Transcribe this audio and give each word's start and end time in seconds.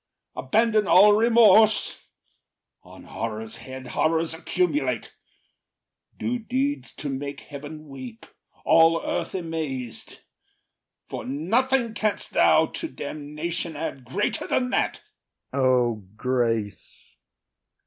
Abandon 0.35 0.87
all 0.87 1.13
remorse; 1.13 2.07
On 2.81 3.03
horror’s 3.03 3.57
head 3.57 3.89
horrors 3.89 4.33
accumulate; 4.33 5.15
Do 6.17 6.39
deeds 6.39 6.91
to 6.95 7.09
make 7.09 7.41
heaven 7.41 7.87
weep, 7.87 8.25
all 8.65 8.99
earth 9.05 9.33
amaz’d; 9.35 10.21
For 11.07 11.23
nothing 11.23 11.93
canst 11.93 12.31
thou 12.31 12.65
to 12.65 12.87
damnation 12.87 13.75
add 13.75 14.03
Greater 14.03 14.47
than 14.47 14.71
that. 14.71 15.03
IAGO. 15.53 15.61
O 15.61 16.03
grace! 16.15 16.89